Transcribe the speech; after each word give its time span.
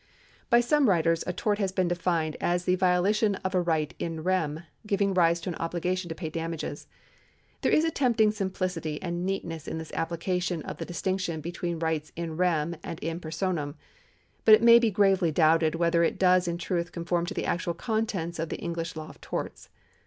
By 0.49 0.61
some 0.61 0.89
writers 0.89 1.23
a 1.27 1.31
tort 1.33 1.59
has 1.59 1.71
been 1.71 1.87
defined 1.87 2.35
as 2.41 2.65
the 2.65 2.73
violation 2.73 3.35
of 3.45 3.53
a 3.53 3.61
right 3.61 3.93
in 3.99 4.23
rem, 4.23 4.63
giving 4.87 5.13
rise 5.13 5.39
to 5.41 5.49
an 5.49 5.55
obligation 5.59 6.09
to 6.09 6.15
pay 6.15 6.27
damages. 6.31 6.87
There 7.61 7.71
is 7.71 7.85
a 7.85 7.91
tempting 7.91 8.31
simi^licity 8.31 8.97
and 9.03 9.23
neatness 9.27 9.67
in 9.67 9.77
this 9.77 9.91
application 9.93 10.63
of 10.63 10.77
the 10.77 10.85
distinction 10.85 11.39
between 11.39 11.77
rights 11.77 12.11
in 12.15 12.35
rem 12.35 12.77
and 12.83 12.99
in 13.01 13.19
personam, 13.19 13.75
but 14.43 14.55
it 14.55 14.63
may 14.63 14.79
be 14.79 14.89
gravely 14.89 15.31
doubted 15.31 15.75
whether 15.75 16.01
it 16.03 16.17
does 16.17 16.47
in 16.47 16.57
truth 16.57 16.91
conform 16.91 17.27
to 17.27 17.35
the 17.35 17.45
actual 17.45 17.75
contents 17.75 18.39
of 18.39 18.49
the 18.49 18.57
English 18.57 18.95
law 18.95 19.07
of 19.09 19.21
torts. 19.21 19.69